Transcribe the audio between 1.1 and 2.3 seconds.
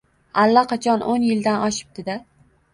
o‘n yildan oshibdida